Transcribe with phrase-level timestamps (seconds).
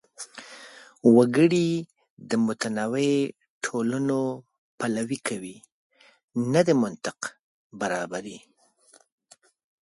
[1.15, 1.69] وګړي
[2.29, 3.11] د متنوع
[3.65, 4.19] ټولنو
[4.79, 5.57] پلوي کوي،
[6.51, 7.19] نه د مطلق
[7.79, 8.39] برابرۍ.